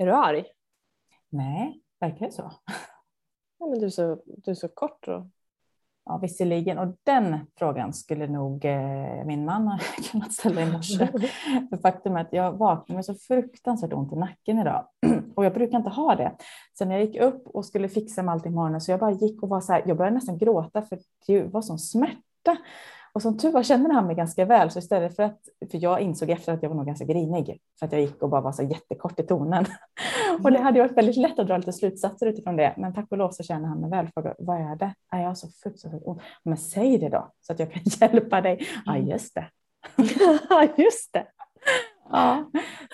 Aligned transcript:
Är 0.00 0.06
du 0.06 0.12
arg? 0.12 0.44
Nej, 1.28 1.80
verkar 2.00 2.26
det 2.26 2.32
så? 2.32 2.52
Ja, 3.58 3.66
men 3.66 3.78
du, 3.78 3.86
är 3.86 3.90
så, 3.90 4.22
du 4.26 4.50
är 4.50 4.54
så 4.54 4.68
kort. 4.68 5.08
Och... 5.08 5.26
Ja, 6.04 6.18
visserligen. 6.18 6.78
Och 6.78 6.96
den 7.02 7.46
frågan 7.58 7.92
skulle 7.92 8.26
nog 8.26 8.64
eh, 8.64 9.24
min 9.24 9.44
man 9.44 9.68
ha 9.68 9.78
kunnat 10.12 10.32
ställa 10.32 10.62
i 10.62 10.72
morse. 10.72 11.06
För 11.70 11.76
faktum 11.76 12.16
är 12.16 12.20
att 12.20 12.32
jag 12.32 12.52
vaknade 12.52 12.94
med 12.94 13.04
så 13.04 13.14
fruktansvärt 13.14 13.92
ont 13.92 14.12
i 14.12 14.16
nacken 14.16 14.58
idag. 14.58 14.88
Och 15.36 15.44
jag 15.44 15.54
brukar 15.54 15.78
inte 15.78 15.90
ha 15.90 16.14
det. 16.14 16.36
Så 16.78 16.84
när 16.84 16.94
jag 16.94 17.04
gick 17.04 17.20
upp 17.20 17.46
och 17.46 17.64
skulle 17.64 17.88
fixa 17.88 18.22
med 18.22 18.32
allting 18.32 18.54
morgonen 18.54 18.80
så 18.80 18.90
jag 18.90 19.00
bara 19.00 19.12
gick 19.12 19.42
och 19.42 19.48
var 19.48 19.60
så 19.60 19.72
här, 19.72 19.82
jag 19.86 19.96
började 19.96 20.14
nästan 20.14 20.38
gråta 20.38 20.82
för 20.82 20.98
det 21.26 21.42
var 21.42 21.62
sån 21.62 21.78
smärta. 21.78 22.56
Och 23.12 23.22
som 23.22 23.38
tur 23.38 23.52
var 23.52 23.62
kände 23.62 23.94
han 23.94 24.06
mig 24.06 24.16
ganska 24.16 24.44
väl, 24.44 24.70
så 24.70 24.78
istället 24.78 25.16
för 25.16 25.22
att, 25.22 25.40
för 25.70 25.82
jag 25.82 26.00
insåg 26.00 26.30
efter 26.30 26.52
att 26.52 26.62
jag 26.62 26.70
var 26.70 26.76
nog 26.76 26.86
ganska 26.86 27.04
grinig, 27.04 27.60
för 27.78 27.86
att 27.86 27.92
jag 27.92 28.00
gick 28.00 28.22
och 28.22 28.28
bara 28.28 28.40
var 28.40 28.52
så 28.52 28.62
jättekort 28.62 29.20
i 29.20 29.22
tonen. 29.22 29.66
Mm. 30.28 30.44
Och 30.44 30.52
det 30.52 30.58
hade 30.58 30.80
varit 30.80 30.96
väldigt 30.96 31.16
lätt 31.16 31.38
att 31.38 31.46
dra 31.46 31.56
lite 31.56 31.72
slutsatser 31.72 32.26
utifrån 32.26 32.56
det, 32.56 32.74
men 32.76 32.94
tack 32.94 33.06
och 33.10 33.18
lov 33.18 33.30
så 33.30 33.42
känner 33.42 33.68
han 33.68 33.80
mig 33.80 33.90
väl. 33.90 34.08
Frågar, 34.14 34.34
vad 34.38 34.56
är 34.56 34.76
det? 34.76 34.94
Är 35.12 35.22
jag 35.22 35.38
så 35.38 35.48
fruktansvärt 35.62 36.02
ont? 36.04 36.22
Men 36.42 36.56
säg 36.56 36.98
det 36.98 37.08
då, 37.08 37.30
så 37.40 37.52
att 37.52 37.58
jag 37.58 37.72
kan 37.72 37.82
hjälpa 38.00 38.40
dig. 38.40 38.66
Ja, 38.86 38.96
mm. 38.96 39.08
just 39.08 39.34
det. 39.34 39.46
Just 40.82 41.12
det. 41.12 41.26
Ja. 42.10 42.50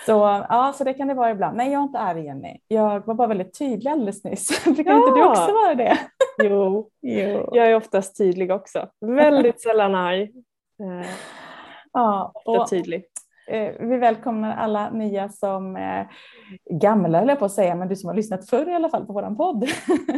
Så, 0.06 0.12
ja, 0.48 0.72
så 0.76 0.84
det 0.84 0.94
kan 0.94 1.08
det 1.08 1.14
vara 1.14 1.30
ibland. 1.30 1.56
Nej, 1.56 1.72
jag 1.72 1.80
är 1.80 1.82
inte 1.82 1.98
arg 1.98 2.24
Jenny. 2.24 2.58
Jag 2.68 3.06
var 3.06 3.14
bara 3.14 3.28
väldigt 3.28 3.58
tydlig 3.58 3.90
alldeles 3.90 4.24
nyss. 4.24 4.64
Brukar 4.64 4.90
ja. 4.90 4.96
inte 4.96 5.20
du 5.20 5.24
också 5.24 5.52
vara 5.52 5.74
det? 5.74 5.98
Jo, 6.42 6.90
jo, 7.00 7.48
jag 7.52 7.66
är 7.66 7.76
oftast 7.76 8.18
tydlig 8.18 8.52
också. 8.52 8.88
Väldigt 9.00 9.60
sällan 9.60 9.94
arg. 9.94 10.22
Eh, 10.80 11.10
ja, 11.92 12.32
och, 12.44 12.70
tydlig. 12.70 13.04
Eh, 13.46 13.74
vi 13.80 13.96
välkomnar 13.96 14.56
alla 14.56 14.90
nya 14.90 15.28
som 15.28 15.76
är 15.76 16.08
gamla, 16.70 17.20
eller 17.20 17.36
på 17.36 17.44
att 17.44 17.52
säga, 17.52 17.74
men 17.74 17.88
du 17.88 17.96
som 17.96 18.08
har 18.08 18.14
lyssnat 18.14 18.48
förr 18.48 18.68
i 18.70 18.74
alla 18.74 18.88
fall 18.88 19.06
på 19.06 19.12
vår 19.12 19.34
podd. 19.34 19.64
Mm. 19.64 19.70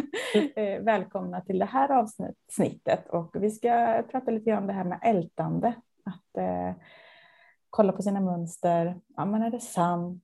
Eh, 0.57 0.81
välkomna 0.83 1.41
till 1.41 1.59
det 1.59 1.65
här 1.65 1.91
avsnittet 1.91 3.09
och 3.09 3.37
vi 3.41 3.51
ska 3.51 4.03
prata 4.11 4.31
lite 4.31 4.53
om 4.53 4.67
det 4.67 4.73
här 4.73 4.85
med 4.85 4.99
ältande. 5.03 5.75
Att 6.05 6.37
eh, 6.39 6.75
kolla 7.71 7.93
på 7.93 8.03
sina 8.03 8.21
mönster. 8.21 9.01
Ja, 9.17 9.25
men 9.25 9.43
är 9.43 9.51
det 9.51 9.61
sant? 9.61 10.23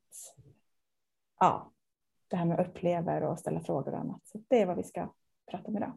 Ja, 1.41 1.73
det 2.29 2.37
här 2.37 2.45
med 2.45 2.61
upplever 2.61 3.23
och 3.23 3.39
ställa 3.39 3.61
frågor 3.61 3.93
och 3.93 4.01
annat. 4.01 4.21
Så 4.25 4.39
det 4.49 4.61
är 4.61 4.67
vad 4.67 4.77
vi 4.77 4.83
ska 4.83 5.09
prata 5.53 5.69
om 5.69 5.77
idag. 5.77 5.93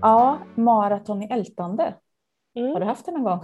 Ja, 0.00 0.38
maraton 0.54 1.22
i 1.22 1.26
ältande. 1.30 1.94
Mm. 2.54 2.72
Har 2.72 2.80
du 2.80 2.86
haft 2.86 3.06
det 3.06 3.12
någon 3.12 3.24
gång? 3.24 3.40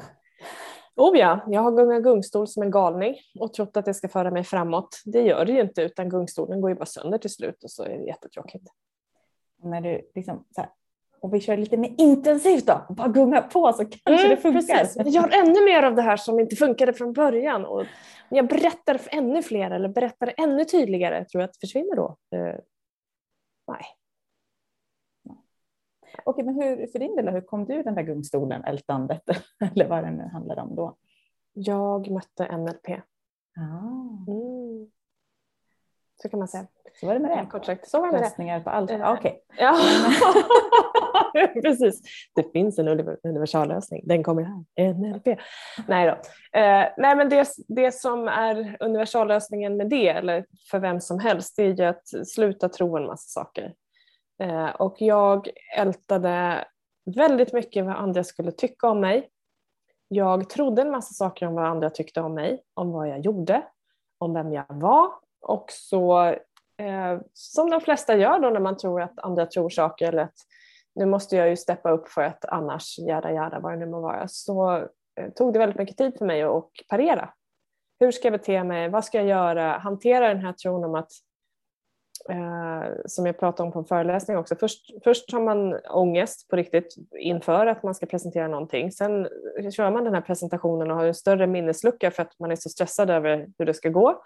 Oh 0.96 1.18
ja, 1.18 1.40
jag 1.46 1.62
har 1.62 1.72
gungat 1.72 2.02
gungstol 2.02 2.48
som 2.48 2.62
en 2.62 2.70
galning 2.70 3.16
och 3.40 3.52
trott 3.52 3.76
att 3.76 3.84
det 3.84 3.94
ska 3.94 4.08
föra 4.08 4.30
mig 4.30 4.44
framåt. 4.44 5.02
Det 5.04 5.22
gör 5.22 5.44
det 5.44 5.52
ju 5.52 5.60
inte 5.60 5.82
utan 5.82 6.08
gungstolen 6.08 6.60
går 6.60 6.70
ju 6.70 6.76
bara 6.76 6.86
sönder 6.86 7.18
till 7.18 7.30
slut 7.30 7.64
och 7.64 7.70
så 7.70 7.82
är 7.82 7.88
det 7.88 8.04
jättetråkigt. 8.04 8.64
När 9.62 9.80
du 9.80 10.10
liksom 10.14 10.44
så 10.54 10.60
här, 10.60 10.70
och 11.20 11.34
vi 11.34 11.40
kör 11.40 11.56
lite 11.56 11.76
mer 11.76 11.94
intensivt 11.98 12.66
då, 12.66 12.86
bara 12.88 13.08
gunga 13.08 13.42
på 13.42 13.72
så 13.72 13.84
kanske 13.84 14.26
mm, 14.26 14.30
det 14.30 14.36
funkar. 14.36 14.78
Precis. 14.78 14.96
Jag 14.96 15.08
gör 15.08 15.28
ännu 15.32 15.64
mer 15.64 15.82
av 15.82 15.94
det 15.94 16.02
här 16.02 16.16
som 16.16 16.40
inte 16.40 16.56
funkade 16.56 16.92
från 16.92 17.12
början. 17.12 17.64
Och 17.64 17.84
jag 18.28 18.48
berättar 18.48 18.98
för 18.98 19.14
ännu 19.14 19.42
fler 19.42 19.70
eller 19.70 19.88
berättar 19.88 20.34
ännu 20.36 20.64
tydligare, 20.64 21.24
tror 21.24 21.40
jag 21.40 21.48
att 21.48 21.54
det 21.54 21.66
försvinner 21.66 21.96
då? 21.96 22.16
Uh, 22.36 22.54
nej. 23.66 23.84
Okej, 26.24 26.44
men 26.44 26.54
hur, 26.54 26.86
för 26.86 26.98
din 26.98 27.16
del, 27.16 27.28
hur 27.28 27.40
kom 27.40 27.64
du 27.64 27.82
den 27.82 27.94
där 27.94 28.02
gungstolen, 28.02 28.64
ältandet, 28.64 29.22
eller 29.72 29.88
vad 29.88 30.04
det 30.04 30.10
nu 30.10 30.22
handlar 30.22 30.58
om 30.58 30.74
då? 30.74 30.96
Jag 31.52 32.10
mötte 32.10 32.56
NLP. 32.56 32.88
Ah. 33.56 34.32
Mm. 34.32 34.90
Så 36.22 36.28
kan 36.28 36.38
man 36.38 36.48
säga. 36.48 36.66
Så 37.00 37.06
var 37.06 37.14
det 37.14 37.20
med 37.20 37.30
det. 37.30 37.46
Kort 37.50 37.64
sagt, 37.64 37.88
så 37.88 38.00
var 38.00 38.06
det 38.06 38.12
med 38.12 38.20
Lösningar 38.20 38.60
på 38.60 38.70
allt. 38.70 38.90
Uh, 38.90 39.12
Okej. 39.12 39.42
Okay. 39.52 39.64
Ja. 39.64 39.76
Precis. 41.62 42.02
Det 42.34 42.52
finns 42.52 42.78
en 42.78 42.88
universallösning. 43.22 44.02
Den 44.04 44.22
kommer 44.22 44.42
här. 44.42 44.94
NLP. 44.94 45.38
Nej 45.88 46.06
då. 46.06 46.12
Eh, 46.60 46.88
nej 46.96 47.16
men 47.16 47.28
det, 47.28 47.48
det 47.68 47.92
som 47.92 48.28
är 48.28 48.76
universallösningen 48.80 49.76
med 49.76 49.88
det, 49.88 50.08
eller 50.08 50.46
för 50.70 50.78
vem 50.78 51.00
som 51.00 51.18
helst, 51.18 51.56
det 51.56 51.62
är 51.62 51.74
ju 51.74 51.84
att 51.84 52.28
sluta 52.28 52.68
tro 52.68 52.96
en 52.96 53.06
massa 53.06 53.40
saker. 53.40 53.74
Eh, 54.42 54.68
och 54.68 54.96
jag 54.98 55.48
ältade 55.76 56.64
väldigt 57.16 57.52
mycket 57.52 57.84
vad 57.84 57.96
andra 57.96 58.24
skulle 58.24 58.52
tycka 58.52 58.88
om 58.88 59.00
mig. 59.00 59.28
Jag 60.08 60.50
trodde 60.50 60.82
en 60.82 60.90
massa 60.90 61.14
saker 61.14 61.46
om 61.46 61.54
vad 61.54 61.64
andra 61.64 61.90
tyckte 61.90 62.20
om 62.20 62.34
mig, 62.34 62.62
om 62.74 62.92
vad 62.92 63.08
jag 63.08 63.20
gjorde, 63.20 63.62
om 64.18 64.34
vem 64.34 64.52
jag 64.52 64.64
var 64.68 65.10
och 65.40 65.66
så 65.68 66.22
eh, 66.78 67.20
som 67.32 67.70
de 67.70 67.80
flesta 67.80 68.16
gör 68.16 68.38
då 68.38 68.50
när 68.50 68.60
man 68.60 68.76
tror 68.76 69.02
att 69.02 69.18
andra 69.18 69.46
tror 69.46 69.70
saker 69.70 70.08
eller 70.08 70.22
att 70.22 70.38
nu 70.98 71.06
måste 71.06 71.36
jag 71.36 71.48
ju 71.48 71.56
steppa 71.56 71.90
upp 71.90 72.08
för 72.08 72.22
att 72.22 72.44
annars, 72.44 72.98
jada, 72.98 73.32
jada, 73.32 73.60
vad 73.60 73.72
det 73.72 73.76
nu 73.76 73.86
må 73.86 74.00
vara, 74.00 74.28
så 74.28 74.76
eh, 75.20 75.30
tog 75.36 75.52
det 75.52 75.58
väldigt 75.58 75.78
mycket 75.78 75.96
tid 75.96 76.18
för 76.18 76.26
mig 76.26 76.42
att 76.42 76.70
parera. 76.88 77.30
Hur 78.00 78.10
ska 78.10 78.28
jag 78.28 78.40
bete 78.40 78.64
mig? 78.64 78.88
Vad 78.88 79.04
ska 79.04 79.18
jag 79.18 79.26
göra? 79.26 79.78
Hantera 79.78 80.28
den 80.28 80.44
här 80.44 80.52
tron 80.52 80.84
om 80.84 80.94
att 80.94 81.10
eh, 82.30 82.90
som 83.06 83.26
jag 83.26 83.38
pratade 83.38 83.66
om 83.66 83.72
på 83.72 83.78
en 83.78 83.84
föreläsning 83.84 84.36
också. 84.36 84.56
Först, 84.56 84.90
först 85.04 85.32
har 85.32 85.40
man 85.40 85.74
ångest 85.90 86.48
på 86.48 86.56
riktigt 86.56 86.94
inför 87.18 87.66
att 87.66 87.82
man 87.82 87.94
ska 87.94 88.06
presentera 88.06 88.48
någonting. 88.48 88.92
Sen 88.92 89.28
kör 89.72 89.90
man 89.90 90.04
den 90.04 90.14
här 90.14 90.20
presentationen 90.20 90.90
och 90.90 90.96
har 90.96 91.04
en 91.04 91.14
större 91.14 91.46
minneslucka 91.46 92.10
för 92.10 92.22
att 92.22 92.38
man 92.38 92.50
är 92.50 92.56
så 92.56 92.68
stressad 92.68 93.10
över 93.10 93.48
hur 93.58 93.66
det 93.66 93.74
ska 93.74 93.88
gå. 93.88 94.22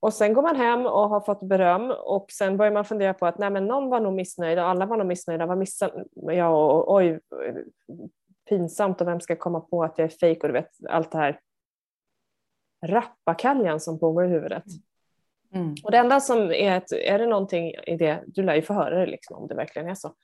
Och 0.00 0.14
sen 0.14 0.34
går 0.34 0.42
man 0.42 0.56
hem 0.56 0.86
och 0.86 1.08
har 1.08 1.20
fått 1.20 1.42
beröm 1.42 1.90
och 1.90 2.26
sen 2.30 2.56
börjar 2.56 2.72
man 2.72 2.84
fundera 2.84 3.14
på 3.14 3.26
att 3.26 3.38
nej 3.38 3.50
men 3.50 3.66
någon 3.66 3.90
var 3.90 4.00
nog 4.00 4.12
missnöjd 4.12 4.58
och 4.58 4.64
alla 4.64 4.86
var 4.86 4.96
nog 4.96 5.06
missnöjda. 5.06 5.46
Vad 5.46 5.58
missade 5.58 6.04
jag? 6.14 6.54
Och, 6.54 6.94
oj, 6.94 7.20
pinsamt 8.48 9.00
och 9.00 9.06
vem 9.06 9.20
ska 9.20 9.36
komma 9.36 9.60
på 9.60 9.84
att 9.84 9.98
jag 9.98 10.04
är 10.04 10.16
fejk 10.18 10.42
och 10.42 10.48
du 10.48 10.52
vet 10.52 10.70
allt 10.88 11.12
det 11.12 11.18
här 11.18 11.40
rappakaljan 12.86 13.80
som 13.80 13.98
pågår 13.98 14.24
i 14.24 14.28
huvudet. 14.28 14.64
Mm. 15.54 15.74
Och 15.84 15.90
det 15.90 15.98
enda 15.98 16.20
som 16.20 16.38
är 16.38 16.76
att 16.76 16.92
är 16.92 17.18
det 17.18 17.26
någonting 17.26 17.74
i 17.86 17.96
det, 17.96 18.24
du 18.26 18.42
lär 18.42 18.54
ju 18.54 18.62
få 18.62 18.74
höra 18.74 18.98
det 18.98 19.06
liksom, 19.06 19.36
om 19.36 19.48
det 19.48 19.54
verkligen 19.54 19.88
är 19.88 19.94
så. 19.94 20.14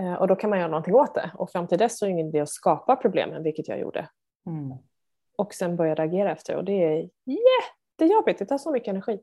Eh, 0.00 0.14
och 0.14 0.28
då 0.28 0.36
kan 0.36 0.50
man 0.50 0.58
göra 0.58 0.70
någonting 0.70 0.94
åt 0.94 1.14
det 1.14 1.30
och 1.34 1.50
fram 1.50 1.68
till 1.68 1.78
dess 1.78 1.98
så 1.98 2.04
är 2.04 2.08
det 2.08 2.12
ingen 2.12 2.28
idé 2.28 2.40
att 2.40 2.48
skapa 2.48 2.96
problemen, 2.96 3.42
vilket 3.42 3.68
jag 3.68 3.80
gjorde. 3.80 4.08
Mm. 4.46 4.78
Och 5.36 5.54
sen 5.54 5.76
börja 5.76 5.94
reagera 5.94 6.32
efter 6.32 6.56
och 6.56 6.64
det 6.64 6.84
är 6.84 7.10
jättejobbigt, 7.98 8.38
det 8.38 8.46
tar 8.46 8.58
så 8.58 8.72
mycket 8.72 8.88
energi. 8.88 9.20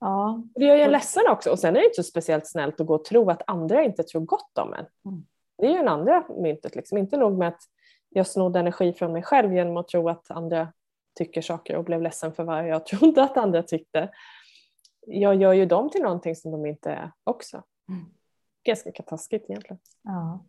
Ja. 0.00 0.42
Det 0.54 0.64
gör 0.64 0.76
ju 0.76 0.82
en 0.82 0.92
ledsen 0.92 1.22
också 1.28 1.50
och 1.50 1.58
sen 1.58 1.76
är 1.76 1.80
det 1.80 1.86
inte 1.86 2.02
så 2.02 2.10
speciellt 2.10 2.46
snällt 2.46 2.80
att 2.80 2.86
gå 2.86 2.94
och 2.94 3.04
tro 3.04 3.30
att 3.30 3.42
andra 3.46 3.84
inte 3.84 4.02
tror 4.02 4.20
gott 4.20 4.58
om 4.58 4.74
en. 4.74 4.86
Mm. 5.04 5.26
Det 5.58 5.66
är 5.66 5.70
ju 5.70 5.76
en 5.76 5.88
andra 5.88 6.24
myntet, 6.28 6.74
liksom. 6.74 6.98
inte 6.98 7.16
nog 7.16 7.38
med 7.38 7.48
att 7.48 7.60
jag 8.08 8.26
snodde 8.26 8.58
energi 8.58 8.92
från 8.92 9.12
mig 9.12 9.22
själv 9.22 9.52
genom 9.52 9.76
att 9.76 9.88
tro 9.88 10.08
att 10.08 10.30
andra 10.30 10.72
tycker 11.14 11.42
saker 11.42 11.76
och 11.76 11.84
blev 11.84 12.02
ledsen 12.02 12.32
för 12.32 12.44
vad 12.44 12.68
jag 12.68 12.86
trodde 12.86 13.22
att 13.22 13.36
andra 13.36 13.62
tyckte. 13.62 14.10
Jag 15.06 15.34
gör 15.34 15.52
ju 15.52 15.66
dem 15.66 15.90
till 15.90 16.02
någonting 16.02 16.36
som 16.36 16.50
de 16.50 16.66
inte 16.66 16.90
är 16.90 17.12
också. 17.24 17.62
Mm. 17.88 18.04
Ganska 18.64 19.02
taskigt 19.02 19.50
egentligen. 19.50 19.78
Ja. 20.02 20.44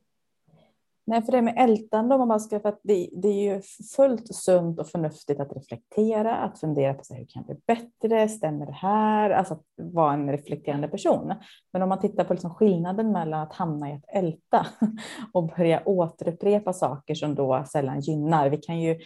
Nej, 1.07 1.21
för 1.21 1.31
det 1.31 1.41
med 1.41 1.53
ältande, 1.57 2.15
om 2.15 2.19
man 2.19 2.27
bara 2.27 2.39
ska, 2.39 2.59
för 2.59 2.69
att 2.69 2.79
det, 2.83 3.09
det, 3.11 3.27
är 3.27 3.53
ju 3.53 3.61
fullt 3.95 4.35
sunt 4.35 4.79
och 4.79 4.87
förnuftigt 4.87 5.39
att 5.39 5.55
reflektera, 5.55 6.35
att 6.35 6.59
fundera 6.59 6.93
på 6.93 7.03
så 7.03 7.13
här, 7.13 7.19
hur 7.19 7.27
kan 7.27 7.43
jag 7.47 7.55
bli 7.55 7.75
bättre, 7.75 8.29
stämmer 8.29 8.65
det 8.65 8.71
här? 8.71 9.29
Alltså 9.29 9.53
att 9.53 9.63
vara 9.75 10.13
en 10.13 10.31
reflekterande 10.31 10.87
person. 10.87 11.33
Men 11.73 11.81
om 11.81 11.89
man 11.89 11.99
tittar 11.99 12.23
på 12.23 12.33
liksom 12.33 12.53
skillnaden 12.55 13.11
mellan 13.11 13.41
att 13.41 13.53
hamna 13.53 13.89
i 13.89 13.93
att 13.93 14.05
älta 14.07 14.67
och 15.33 15.47
börja 15.47 15.81
återupprepa 15.85 16.73
saker 16.73 17.15
som 17.15 17.35
då 17.35 17.63
sällan 17.71 17.99
gynnar. 17.99 18.49
Vi 18.49 18.57
kan 18.57 18.79
ju 18.79 18.99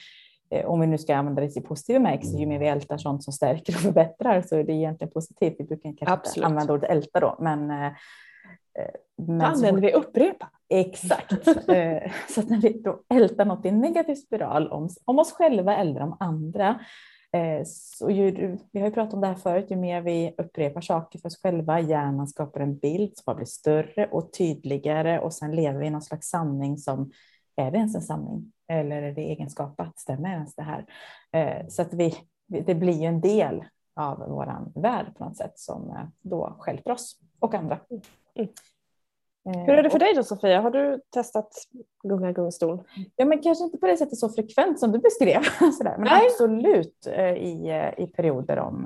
Eh, 0.51 0.65
om 0.65 0.79
vi 0.79 0.87
nu 0.87 0.97
ska 0.97 1.15
använda 1.15 1.41
det 1.41 1.57
i 1.57 1.61
positiv 1.61 1.95
bemärkelse, 1.95 2.37
ju 2.37 2.45
mer 2.45 2.59
vi 2.59 2.67
ältar 2.67 2.97
sånt 2.97 3.23
som 3.23 3.33
stärker 3.33 3.75
och 3.75 3.79
förbättrar 3.79 4.41
så 4.41 4.55
är 4.55 4.63
det 4.63 4.73
egentligen 4.73 5.11
positivt. 5.11 5.55
Vi 5.59 5.63
brukar 5.63 5.89
kanske 5.89 6.13
Absolut. 6.13 6.37
inte 6.37 6.45
använda 6.45 6.73
ordet 6.73 6.89
älta 6.89 7.19
då, 7.19 7.37
men 7.39 7.71
eh, 7.71 7.91
men 9.17 9.41
använder 9.41 9.81
vi 9.81 9.93
upprepa. 9.93 10.49
Exakt. 10.69 11.45
så 12.29 12.39
att 12.41 12.49
när 12.49 12.61
vi 12.61 12.81
då 12.81 13.01
ältar 13.09 13.45
något 13.45 13.65
i 13.65 13.69
en 13.69 13.81
negativ 13.81 14.15
spiral 14.15 14.71
om, 14.71 14.89
om 15.05 15.19
oss 15.19 15.31
själva 15.31 15.77
eller 15.77 16.01
om 16.01 16.17
andra, 16.19 16.79
så 17.65 18.09
ju, 18.09 18.57
vi 18.71 18.79
har 18.79 18.87
ju 18.87 18.93
pratat 18.93 19.13
om 19.13 19.21
det 19.21 19.27
här 19.27 19.35
förut, 19.35 19.65
ju 19.69 19.75
mer 19.75 20.01
vi 20.01 20.35
upprepar 20.37 20.81
saker 20.81 21.19
för 21.19 21.27
oss 21.27 21.41
själva, 21.41 21.79
hjärnan 21.79 22.27
skapar 22.27 22.59
en 22.59 22.77
bild 22.77 23.11
som 23.15 23.23
bara 23.25 23.35
blir 23.35 23.45
större 23.45 24.07
och 24.11 24.33
tydligare 24.33 25.19
och 25.19 25.33
sen 25.33 25.55
lever 25.55 25.79
vi 25.79 25.87
i 25.87 25.89
någon 25.89 26.01
slags 26.01 26.29
sanning 26.29 26.77
som, 26.77 27.11
är 27.55 27.71
det 27.71 27.77
ens 27.77 27.95
en 27.95 28.01
sanning? 28.01 28.51
Eller 28.67 29.01
är 29.01 29.11
det 29.11 29.21
egenskapat? 29.21 29.99
Stämmer 29.99 30.29
ens 30.29 30.55
det 30.55 30.63
här? 30.63 30.85
Eh, 31.31 31.67
så 31.67 31.81
att 31.81 31.93
vi, 31.93 32.15
det 32.47 32.75
blir 32.75 33.01
ju 33.01 33.05
en 33.05 33.21
del 33.21 33.63
av 33.95 34.17
vår 34.17 34.81
värld 34.81 35.17
på 35.17 35.23
något 35.23 35.37
sätt 35.37 35.59
som 35.59 35.89
eh, 35.89 36.05
då 36.21 36.55
skälper 36.59 36.91
oss 36.91 37.19
och 37.39 37.53
andra. 37.53 37.79
Mm. 38.35 39.65
Hur 39.65 39.73
är 39.73 39.83
det 39.83 39.89
för 39.89 39.99
dig 39.99 40.13
då 40.15 40.23
Sofia? 40.23 40.61
Har 40.61 40.71
du 40.71 41.01
testat 41.09 41.53
gunga 42.03 42.31
gungstol? 42.31 42.83
Ja, 43.15 43.25
men 43.25 43.41
kanske 43.41 43.63
inte 43.63 43.77
på 43.77 43.87
det 43.87 43.97
sättet 43.97 44.17
så 44.17 44.29
frekvent 44.29 44.79
som 44.79 44.91
du 44.91 44.99
beskrev. 44.99 45.41
Sådär. 45.77 45.95
Men 45.97 46.07
Nej. 46.07 46.25
absolut 46.25 47.07
i, 47.37 47.71
i 47.97 48.07
perioder 48.07 48.59
om 48.59 48.85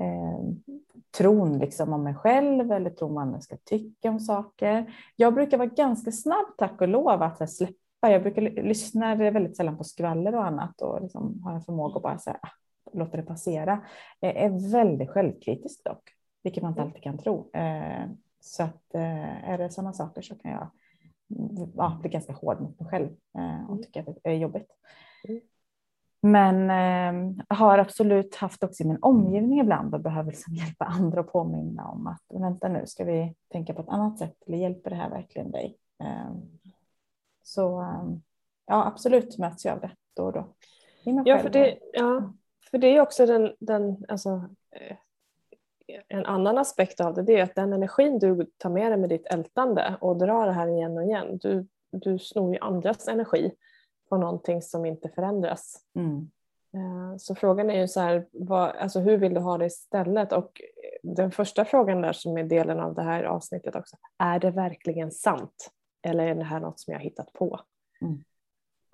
eh, 0.00 0.72
tron 1.18 1.58
liksom 1.58 1.92
om 1.92 2.02
mig 2.02 2.14
själv 2.14 2.72
eller 2.72 2.90
tron 2.90 3.14
vad 3.14 3.22
andra 3.22 3.40
ska 3.40 3.56
tycka 3.56 4.10
om 4.10 4.20
saker. 4.20 4.94
Jag 5.16 5.34
brukar 5.34 5.58
vara 5.58 5.68
ganska 5.68 6.12
snabb, 6.12 6.46
tack 6.58 6.80
och 6.80 6.88
lov, 6.88 7.22
att 7.22 7.50
släppa. 7.50 7.74
Jag 8.02 8.22
brukar 8.22 8.42
lyssna 8.42 9.14
väldigt 9.14 9.56
sällan 9.56 9.78
på 9.78 9.84
skvaller 9.84 10.34
och 10.34 10.44
annat 10.44 10.82
och 10.82 11.02
liksom 11.02 11.42
har 11.44 11.54
en 11.54 11.62
förmåga 11.62 11.96
att 11.96 12.02
bara 12.02 12.18
säga, 12.18 12.38
ah, 12.42 12.48
låta 12.92 13.16
det 13.16 13.22
passera. 13.22 13.84
Jag 14.20 14.36
är 14.36 14.72
väldigt 14.72 15.10
självkritisk 15.10 15.84
dock, 15.84 16.02
vilket 16.42 16.62
man 16.62 16.72
inte 16.72 16.82
alltid 16.82 17.02
kan 17.02 17.18
tro. 17.18 17.50
Eh, 17.52 18.06
så 18.40 18.62
att 18.62 18.94
eh, 18.94 19.50
är 19.50 19.58
det 19.58 19.70
sådana 19.70 19.92
saker 19.92 20.22
så 20.22 20.34
kan 20.34 20.50
jag 20.50 20.70
ja, 21.76 21.98
bli 22.00 22.10
ganska 22.10 22.32
hård 22.32 22.60
mot 22.60 22.80
mig 22.80 22.90
själv 22.90 23.08
eh, 23.38 23.64
och 23.64 23.72
mm. 23.72 23.82
tycka 23.82 24.00
att 24.00 24.06
det 24.06 24.30
är 24.30 24.34
jobbigt. 24.34 24.70
Mm. 25.28 25.40
Men 26.22 26.70
eh, 26.70 27.44
har 27.48 27.78
absolut 27.78 28.34
haft 28.34 28.64
också 28.64 28.82
i 28.82 28.86
min 28.86 28.98
omgivning 29.02 29.60
ibland 29.60 29.94
och 29.94 30.00
behöver 30.00 30.30
liksom 30.30 30.54
hjälpa 30.64 30.84
andra 30.84 31.20
och 31.20 31.32
påminna 31.32 31.88
om 31.88 32.06
att 32.06 32.22
vänta 32.28 32.68
nu, 32.68 32.86
ska 32.86 33.04
vi 33.04 33.34
tänka 33.48 33.74
på 33.74 33.82
ett 33.82 33.88
annat 33.88 34.18
sätt 34.18 34.36
eller 34.46 34.58
hjälper 34.58 34.90
det 34.90 34.96
här 34.96 35.10
verkligen 35.10 35.50
dig? 35.50 35.78
Eh, 36.02 36.30
så 37.42 37.80
eh, 37.80 38.04
ja, 38.66 38.86
absolut 38.86 39.38
möts 39.38 39.64
jag 39.64 39.74
av 39.74 39.80
det 39.80 39.90
då 40.14 40.24
och 40.24 40.32
då. 40.32 40.54
Ja 41.24 41.38
för, 41.38 41.50
det, 41.50 41.78
ja, 41.92 42.32
för 42.70 42.78
det 42.78 42.96
är 42.96 43.00
också 43.00 43.26
den, 43.26 43.52
den 43.60 44.04
alltså, 44.08 44.48
eh, 44.70 44.96
en 46.12 46.26
annan 46.26 46.58
aspekt 46.58 47.00
av 47.00 47.14
det, 47.14 47.22
det 47.22 47.36
är 47.36 47.42
att 47.42 47.54
den 47.54 47.72
energin 47.72 48.18
du 48.18 48.46
tar 48.56 48.70
med 48.70 48.92
dig 48.92 48.98
med 48.98 49.08
ditt 49.08 49.26
ältande 49.26 49.96
och 50.00 50.16
drar 50.16 50.46
det 50.46 50.52
här 50.52 50.68
igen 50.68 50.98
och 50.98 51.04
igen, 51.04 51.38
du, 51.38 51.66
du 51.92 52.18
snor 52.18 52.54
ju 52.54 52.60
andras 52.60 53.08
energi 53.08 53.52
på 54.08 54.16
någonting 54.16 54.62
som 54.62 54.86
inte 54.86 55.08
förändras. 55.08 55.76
Mm. 55.96 56.30
Eh, 56.74 57.16
så 57.18 57.34
frågan 57.34 57.70
är 57.70 57.80
ju 57.80 57.88
så 57.88 58.00
här, 58.00 58.26
vad, 58.32 58.76
alltså 58.76 59.00
hur 59.00 59.16
vill 59.16 59.34
du 59.34 59.40
ha 59.40 59.58
det 59.58 59.66
istället? 59.66 60.32
Och 60.32 60.62
den 61.02 61.30
första 61.30 61.64
frågan 61.64 62.00
där 62.00 62.12
som 62.12 62.38
är 62.38 62.44
delen 62.44 62.80
av 62.80 62.94
det 62.94 63.02
här 63.02 63.24
avsnittet 63.24 63.76
också, 63.76 63.96
är 64.18 64.38
det 64.38 64.50
verkligen 64.50 65.10
sant? 65.10 65.70
Eller 66.02 66.24
är 66.24 66.34
det 66.34 66.44
här 66.44 66.60
något 66.60 66.80
som 66.80 66.92
jag 66.92 66.98
har 66.98 67.04
hittat 67.04 67.32
på? 67.32 67.60
Mm. 68.00 68.24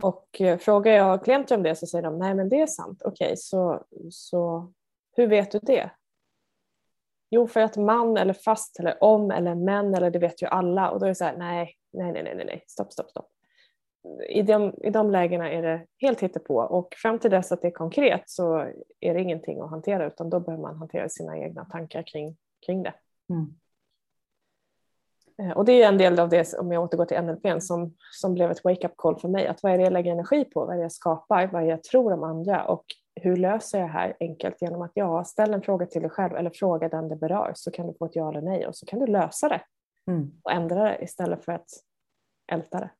Och 0.02 0.40
eh, 0.40 0.58
frågar 0.58 0.92
jag 0.92 1.24
klienter 1.24 1.56
om 1.56 1.62
det 1.62 1.76
så 1.76 1.86
säger 1.86 2.02
de, 2.02 2.18
nej 2.18 2.34
men 2.34 2.48
det 2.48 2.60
är 2.60 2.66
sant. 2.66 3.02
Okej, 3.04 3.26
okay, 3.26 3.36
så, 3.36 3.84
så 4.10 4.72
hur 5.12 5.26
vet 5.26 5.50
du 5.50 5.58
det? 5.58 5.90
Jo, 7.30 7.46
för 7.46 7.60
att 7.60 7.76
man 7.76 8.16
eller 8.16 8.32
fast 8.32 8.80
eller 8.80 9.04
om 9.04 9.30
eller 9.30 9.54
men 9.54 9.94
eller 9.94 10.10
det 10.10 10.18
vet 10.18 10.42
ju 10.42 10.46
alla 10.46 10.90
och 10.90 11.00
då 11.00 11.06
är 11.06 11.08
det 11.08 11.14
så 11.14 11.24
här, 11.24 11.36
nej, 11.36 11.74
nej, 11.92 12.12
nej, 12.12 12.22
nej, 12.22 12.44
nej, 12.46 12.64
stopp, 12.66 12.92
stopp, 12.92 13.10
stopp 13.10 13.28
i 14.28 14.42
de, 14.42 14.74
i 14.82 14.90
de 14.90 15.10
lägena 15.10 15.50
är 15.50 15.62
det 15.62 15.86
helt 15.98 16.20
hittepå 16.20 16.56
och 16.56 16.94
fram 17.02 17.18
till 17.18 17.30
dess 17.30 17.52
att 17.52 17.62
det 17.62 17.68
är 17.68 17.72
konkret 17.72 18.22
så 18.26 18.56
är 19.00 19.14
det 19.14 19.20
ingenting 19.20 19.60
att 19.60 19.70
hantera 19.70 20.06
utan 20.06 20.30
då 20.30 20.40
behöver 20.40 20.62
man 20.62 20.76
hantera 20.76 21.08
sina 21.08 21.38
egna 21.38 21.64
tankar 21.64 22.02
kring, 22.02 22.36
kring 22.66 22.82
det. 22.82 22.94
Mm. 23.30 23.54
Eh, 25.38 25.56
och 25.56 25.64
det 25.64 25.82
är 25.82 25.88
en 25.88 25.98
del 25.98 26.18
av 26.18 26.28
det, 26.28 26.54
om 26.54 26.72
jag 26.72 26.82
återgår 26.82 27.04
till 27.04 27.22
NLP, 27.22 27.62
som, 27.62 27.94
som 28.12 28.34
blev 28.34 28.50
ett 28.50 28.64
wake-up 28.64 28.96
call 28.96 29.18
för 29.18 29.28
mig. 29.28 29.46
Att 29.46 29.62
vad 29.62 29.72
är 29.72 29.78
det 29.78 29.84
jag 29.84 29.92
lägger 29.92 30.12
energi 30.12 30.44
på? 30.44 30.60
Vad 30.64 30.74
är 30.74 30.76
det 30.76 30.82
jag 30.82 30.92
skapar? 30.92 31.46
Vad 31.46 31.62
är 31.62 31.66
det 31.66 31.70
jag 31.70 31.82
tror 31.82 32.12
om 32.12 32.22
andra? 32.22 32.64
Och 32.64 32.84
hur 33.20 33.36
löser 33.36 33.78
jag 33.78 33.88
det 33.88 33.92
här 33.92 34.16
enkelt 34.20 34.62
genom 34.62 34.82
att 34.82 34.92
ja, 34.94 35.24
ställa 35.24 35.54
en 35.54 35.62
fråga 35.62 35.86
till 35.86 36.02
dig 36.02 36.10
själv 36.10 36.36
eller 36.36 36.50
fråga 36.50 36.88
den 36.88 37.08
det 37.08 37.16
berör 37.16 37.52
så 37.54 37.70
kan 37.70 37.86
du 37.86 37.94
få 37.94 38.04
ett 38.04 38.16
ja 38.16 38.28
eller 38.28 38.42
nej 38.42 38.66
och 38.66 38.76
så 38.76 38.86
kan 38.86 38.98
du 38.98 39.06
lösa 39.06 39.48
det 39.48 39.60
mm. 40.06 40.32
och 40.42 40.52
ändra 40.52 40.84
det 40.84 41.02
istället 41.02 41.44
för 41.44 41.52
att 41.52 41.68
älta 42.52 42.80
det. 42.80 42.90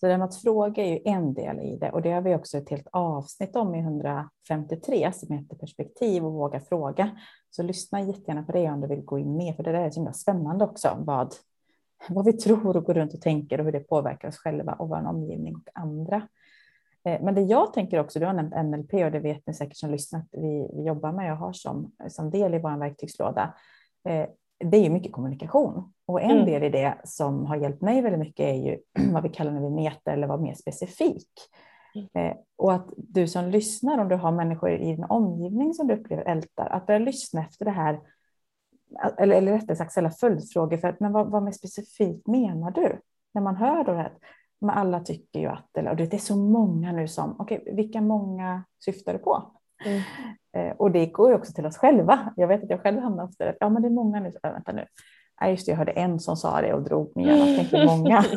Så 0.00 0.06
det 0.06 0.24
att 0.24 0.42
fråga 0.42 0.82
är 0.84 0.90
ju 0.90 1.00
en 1.04 1.34
del 1.34 1.60
i 1.60 1.76
det 1.76 1.90
och 1.90 2.02
det 2.02 2.10
har 2.10 2.20
vi 2.20 2.34
också 2.34 2.58
ett 2.58 2.70
helt 2.70 2.88
avsnitt 2.92 3.56
om 3.56 3.74
i 3.74 3.78
153 3.78 5.12
som 5.12 5.36
heter 5.36 5.56
perspektiv 5.56 6.24
och 6.24 6.32
våga 6.32 6.60
fråga. 6.60 7.10
Så 7.50 7.62
lyssna 7.62 8.00
jättegärna 8.00 8.42
på 8.42 8.52
det 8.52 8.70
om 8.70 8.80
du 8.80 8.86
vill 8.86 9.04
gå 9.04 9.18
in 9.18 9.36
mer, 9.36 9.52
för 9.52 9.62
det 9.62 9.72
där 9.72 9.80
är 9.80 9.90
så 9.90 10.00
himla 10.00 10.12
spännande 10.12 10.64
också 10.64 10.96
vad, 11.00 11.34
vad 12.08 12.24
vi 12.24 12.32
tror 12.32 12.76
och 12.76 12.84
går 12.84 12.94
runt 12.94 13.14
och 13.14 13.20
tänker 13.20 13.58
och 13.58 13.64
hur 13.64 13.72
det 13.72 13.80
påverkar 13.80 14.28
oss 14.28 14.36
själva 14.36 14.72
och 14.72 14.88
vår 14.88 15.06
omgivning 15.06 15.54
och 15.54 15.68
andra. 15.74 16.28
Eh, 17.08 17.20
men 17.22 17.34
det 17.34 17.40
jag 17.40 17.72
tänker 17.72 18.00
också, 18.00 18.18
du 18.18 18.26
har 18.26 18.32
nämnt 18.32 18.54
NLP 18.54 18.92
och 19.04 19.12
det 19.12 19.20
vet 19.20 19.46
ni 19.46 19.54
säkert 19.54 19.76
som 19.76 19.90
lyssnat, 19.90 20.24
vi, 20.32 20.70
vi 20.76 20.82
jobbar 20.82 21.12
med 21.12 21.32
och 21.32 21.38
har 21.38 21.52
som, 21.52 21.92
som 22.08 22.30
del 22.30 22.54
i 22.54 22.58
vår 22.58 22.78
verktygslåda. 22.78 23.54
Eh, 24.08 24.26
det 24.64 24.76
är 24.76 24.82
ju 24.82 24.90
mycket 24.90 25.12
kommunikation. 25.12 25.92
Och 26.06 26.22
en 26.22 26.30
mm. 26.30 26.46
del 26.46 26.62
i 26.62 26.68
det 26.68 26.94
som 27.04 27.46
har 27.46 27.56
hjälpt 27.56 27.82
mig 27.82 28.02
väldigt 28.02 28.20
mycket 28.20 28.46
är 28.46 28.54
ju 28.54 28.78
vad 29.12 29.22
vi 29.22 29.28
kallar 29.28 29.52
när 29.52 29.60
vi 29.60 29.70
meta 29.70 30.12
eller 30.12 30.26
vara 30.26 30.40
mer 30.40 30.54
specifik. 30.54 31.30
Mm. 31.94 32.08
Eh, 32.14 32.36
och 32.56 32.72
att 32.72 32.88
du 32.96 33.28
som 33.28 33.48
lyssnar, 33.48 33.98
om 33.98 34.08
du 34.08 34.16
har 34.16 34.32
människor 34.32 34.70
i 34.70 34.78
din 34.78 35.04
omgivning 35.04 35.74
som 35.74 35.86
du 35.86 35.94
upplever 35.94 36.22
ältar, 36.22 36.66
att 36.66 36.86
börja 36.86 36.98
lyssna 36.98 37.40
efter 37.40 37.64
det 37.64 37.70
här, 37.70 38.00
eller, 39.18 39.36
eller 39.36 39.52
rättare 39.52 39.76
sagt 39.76 39.92
ställa 39.92 40.10
följdfrågor 40.10 40.76
för 40.76 40.88
att 40.88 41.00
men 41.00 41.12
vad, 41.12 41.30
vad 41.30 41.42
mer 41.42 41.52
specifikt 41.52 42.26
menar 42.26 42.70
du? 42.70 43.00
När 43.34 43.42
man 43.42 43.56
hör 43.56 43.84
då 43.84 43.92
att 43.92 44.18
men 44.60 44.70
alla 44.70 45.00
tycker 45.00 45.40
ju 45.40 45.46
att, 45.46 45.76
eller 45.78 45.90
och 45.90 45.96
det 45.96 46.14
är 46.14 46.18
så 46.18 46.36
många 46.36 46.92
nu 46.92 47.08
som, 47.08 47.36
okej, 47.38 47.58
okay, 47.58 47.74
vilka 47.74 48.00
många 48.00 48.64
syftar 48.84 49.12
du 49.12 49.18
på? 49.18 49.52
Mm. 49.84 50.02
Eh, 50.56 50.76
och 50.76 50.90
det 50.90 51.06
går 51.06 51.30
ju 51.30 51.36
också 51.36 51.52
till 51.52 51.66
oss 51.66 51.76
själva. 51.76 52.32
Jag 52.36 52.48
vet 52.48 52.62
att 52.62 52.70
jag 52.70 52.82
själv 52.82 53.00
hamnar 53.00 53.24
ofta 53.24 53.52
ja 53.60 53.68
men 53.68 53.82
det 53.82 53.88
är 53.88 53.92
många 53.92 54.20
nu, 54.20 54.32
äh, 54.42 54.52
vänta 54.52 54.72
nu. 54.72 54.86
Nej, 55.40 55.50
just 55.50 55.66
det, 55.66 55.72
jag 55.72 55.76
hörde 55.76 55.92
en 55.92 56.20
som 56.20 56.36
sa 56.36 56.60
det 56.60 56.74
och 56.74 56.82
drog 56.82 57.16
mig 57.16 57.26
Jag 57.26 57.56
tänkte 57.56 57.86
många. 57.86 58.24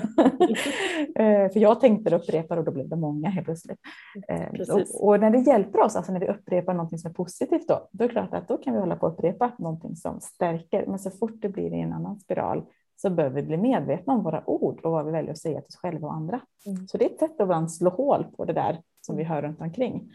Eh, 1.15 1.51
för 1.51 1.59
jag 1.59 1.79
tänkte 1.79 2.15
upprepa 2.15 2.57
och 2.57 2.63
då 2.63 2.71
blev 2.71 2.89
det 2.89 2.95
många 2.95 3.29
helt 3.29 3.45
plötsligt. 3.45 3.79
Eh, 4.27 4.75
och, 4.75 5.07
och, 5.07 5.19
när 5.19 5.29
det 5.29 5.39
hjälper 5.39 5.81
oss, 5.81 5.95
alltså 5.95 6.11
när 6.11 6.19
vi 6.19 6.27
upprepar 6.27 6.73
någonting 6.73 6.99
som 6.99 7.09
är 7.09 7.13
positivt 7.13 7.67
då, 7.67 7.89
då 7.91 8.03
är 8.03 8.07
det 8.07 8.13
klart 8.13 8.33
att 8.33 8.47
då 8.47 8.57
kan 8.57 8.73
vi 8.73 8.79
hålla 8.79 8.95
på 8.95 9.07
att 9.07 9.13
upprepa 9.13 9.51
någonting 9.57 9.95
som 9.95 10.19
stärker. 10.21 10.85
Men 10.85 10.99
så 10.99 11.11
fort 11.11 11.41
det 11.41 11.49
blir 11.49 11.73
i 11.73 11.79
en 11.79 11.93
annan 11.93 12.19
spiral 12.19 12.63
så 13.01 13.09
behöver 13.09 13.35
vi 13.35 13.47
bli 13.47 13.57
medvetna 13.57 14.13
om 14.13 14.23
våra 14.23 14.49
ord 14.49 14.81
och 14.81 14.91
vad 14.91 15.05
vi 15.05 15.11
väljer 15.11 15.31
att 15.31 15.37
säga 15.37 15.61
till 15.61 15.67
oss 15.67 15.75
själva 15.75 16.07
och 16.07 16.13
andra. 16.13 16.41
Mm. 16.65 16.87
Så 16.87 16.97
det 16.97 17.05
är 17.05 17.09
ett 17.09 17.19
sätt 17.19 17.31
att 17.31 17.39
ibland 17.39 17.71
slå 17.71 17.89
hål 17.89 18.23
på 18.23 18.45
det 18.45 18.53
där 18.53 18.81
som 19.01 19.17
vi 19.17 19.23
hör 19.23 19.41
runt 19.41 19.61
omkring 19.61 20.11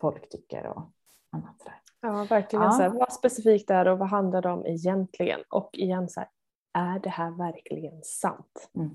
folk 0.00 0.28
tycker 0.28 0.66
och 0.66 0.82
annat. 1.30 1.60
Där. 1.64 1.74
Ja, 2.00 2.26
verkligen. 2.30 2.64
Ja. 2.64 2.70
Så 2.70 2.82
här, 2.82 2.88
vad 2.88 3.12
specifikt 3.12 3.70
är 3.70 3.84
det 3.84 3.92
och 3.92 3.98
vad 3.98 4.08
handlar 4.08 4.42
det 4.42 4.50
om 4.50 4.66
egentligen? 4.66 5.40
Och 5.48 5.70
igen, 5.72 6.08
så 6.08 6.20
här, 6.20 6.28
är 6.72 6.98
det 6.98 7.08
här 7.08 7.30
verkligen 7.30 8.02
sant? 8.02 8.70
Mm. 8.74 8.90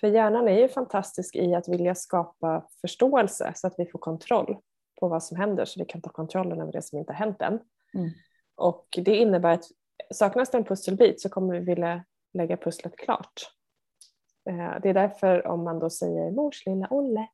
För 0.00 0.08
hjärnan 0.08 0.48
är 0.48 0.58
ju 0.58 0.68
fantastisk 0.68 1.36
i 1.36 1.54
att 1.54 1.68
vilja 1.68 1.94
skapa 1.94 2.66
förståelse 2.80 3.52
så 3.54 3.66
att 3.66 3.74
vi 3.78 3.86
får 3.86 3.98
kontroll 3.98 4.56
på 5.00 5.08
vad 5.08 5.22
som 5.22 5.36
händer 5.36 5.64
så 5.64 5.80
vi 5.80 5.86
kan 5.86 6.00
ta 6.00 6.10
kontrollen 6.10 6.60
över 6.60 6.72
det 6.72 6.82
som 6.82 6.98
inte 6.98 7.12
har 7.12 7.18
hänt 7.18 7.42
än. 7.42 7.60
Mm. 7.94 8.10
Och 8.54 8.86
det 9.04 9.16
innebär 9.16 9.52
att 9.52 9.64
saknas 10.14 10.50
det 10.50 10.58
en 10.58 10.64
pusselbit 10.64 11.20
så 11.20 11.28
kommer 11.28 11.54
vi 11.54 11.60
vilja 11.60 12.04
lägga 12.32 12.56
pusslet 12.56 12.96
klart. 12.96 13.52
Eh, 14.50 14.80
det 14.82 14.88
är 14.88 14.94
därför 14.94 15.46
om 15.46 15.64
man 15.64 15.78
då 15.78 15.90
säger 15.90 16.30
mors 16.30 16.66
lilla 16.66 16.86
Olle 16.90 17.28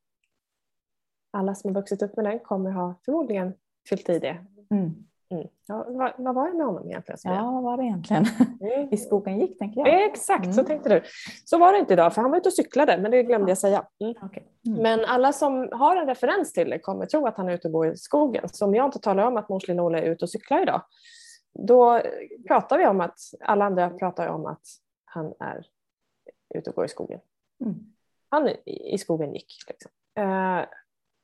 alla 1.32 1.54
som 1.54 1.74
har 1.74 1.80
vuxit 1.80 2.02
upp 2.02 2.16
med 2.16 2.24
den 2.24 2.38
kommer 2.38 2.70
ha 2.70 2.94
förmodligen 3.04 3.54
fyllt 3.88 4.08
i 4.08 4.18
det. 4.18 4.38
Mm. 4.70 4.94
Mm. 5.30 5.46
Ja, 5.68 5.86
vad, 5.88 6.12
vad, 6.16 6.34
var 6.34 6.50
det 6.50 6.56
med 6.56 6.66
honom 6.66 6.88
egentligen? 6.88 7.18
Ja, 7.24 7.50
vad 7.50 7.62
var 7.62 7.76
det 7.76 7.82
egentligen? 7.82 8.26
Mm. 8.60 8.88
I 8.92 8.96
skogen 8.96 9.40
gick 9.40 9.58
tänker 9.58 9.80
jag. 9.80 10.04
Exakt, 10.04 10.44
så 10.44 10.60
mm. 10.60 10.64
tänkte 10.64 10.88
du. 10.88 11.02
Så 11.44 11.58
var 11.58 11.72
det 11.72 11.78
inte 11.78 11.92
idag, 11.92 12.14
för 12.14 12.22
han 12.22 12.30
var 12.30 12.38
ute 12.38 12.48
och 12.48 12.52
cyklade, 12.52 12.98
men 12.98 13.10
det 13.10 13.22
glömde 13.22 13.50
jag 13.50 13.58
säga. 13.58 13.84
Mm. 14.00 14.14
Okay. 14.22 14.42
Mm. 14.66 14.82
Men 14.82 15.04
alla 15.04 15.32
som 15.32 15.68
har 15.72 15.96
en 15.96 16.06
referens 16.06 16.52
till 16.52 16.70
det 16.70 16.78
kommer 16.78 17.06
tro 17.06 17.26
att 17.26 17.36
han 17.36 17.48
är 17.48 17.52
ute 17.52 17.68
och 17.68 17.72
går 17.72 17.86
i 17.86 17.96
skogen. 17.96 18.48
Så 18.48 18.64
om 18.64 18.74
jag 18.74 18.84
inte 18.84 18.98
talar 18.98 19.26
om 19.26 19.36
att 19.36 19.48
mors 19.48 19.68
lilla 19.68 19.82
Olle 19.82 19.98
är 19.98 20.10
ute 20.10 20.24
och 20.24 20.30
cyklar 20.30 20.62
idag, 20.62 20.82
då 21.54 22.00
pratar 22.48 22.78
vi 22.78 22.86
om 22.86 23.00
att 23.00 23.18
alla 23.40 23.64
andra 23.64 23.90
pratar 23.90 24.28
om 24.28 24.46
att 24.46 24.62
han 25.14 25.34
är 25.40 25.66
ute 26.54 26.70
och 26.70 26.76
går 26.76 26.84
i 26.84 26.88
skogen. 26.88 27.20
Han 28.28 28.48
i 28.66 28.98
skogen 28.98 29.32
gick. 29.32 29.54
Liksom. 29.68 29.90
Uh, 30.18 30.64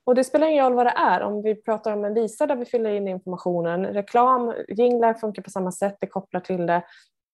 och 0.05 0.15
det 0.15 0.25
spelar 0.25 0.47
ingen 0.47 0.65
roll 0.65 0.75
vad 0.75 0.87
det 0.87 0.95
är, 0.97 1.21
om 1.21 1.43
vi 1.43 1.55
pratar 1.55 1.93
om 1.93 2.05
en 2.05 2.15
visa 2.15 2.47
där 2.47 2.57
vi 2.57 2.65
fyller 2.65 2.91
in 2.91 3.09
informationen, 3.09 3.87
reklam, 3.87 4.55
jinglar 4.69 5.15
funkar 5.15 5.43
på 5.43 5.51
samma 5.51 5.73
sätt, 5.73 5.97
det 6.01 6.07
kopplar 6.07 6.41
till 6.41 6.67
det. 6.67 6.83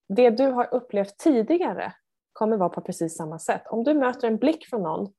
Det 0.09 0.31
du 0.31 0.47
har 0.47 0.75
upplevt 0.75 1.19
tidigare 1.19 1.93
kommer 2.33 2.57
vara 2.57 2.69
på 2.69 2.81
precis 2.81 3.17
samma 3.17 3.39
sätt. 3.39 3.63
Om 3.67 3.85
du 3.85 3.95
möter 3.95 4.29
en 4.29 4.37
blick 4.37 4.67
från 4.67 4.83
någon 4.83 5.13